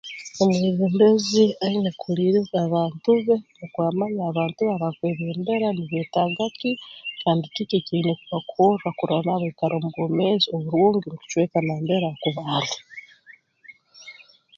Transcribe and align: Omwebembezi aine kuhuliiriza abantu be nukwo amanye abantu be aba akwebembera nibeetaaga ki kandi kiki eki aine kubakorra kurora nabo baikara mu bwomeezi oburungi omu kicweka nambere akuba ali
Omwebembezi 0.43 1.45
aine 1.65 1.91
kuhuliiriza 1.99 2.57
abantu 2.67 3.09
be 3.25 3.35
nukwo 3.57 3.79
amanye 3.89 4.21
abantu 4.31 4.57
be 4.63 4.71
aba 4.75 4.87
akwebembera 4.91 5.67
nibeetaaga 5.71 6.45
ki 6.57 6.71
kandi 7.21 7.45
kiki 7.53 7.75
eki 7.79 7.91
aine 7.95 8.13
kubakorra 8.19 8.89
kurora 8.97 9.23
nabo 9.29 9.41
baikara 9.43 9.75
mu 9.83 9.89
bwomeezi 9.93 10.47
oburungi 10.55 11.05
omu 11.07 11.19
kicweka 11.21 11.57
nambere 11.65 12.05
akuba 12.13 12.41
ali 12.57 12.75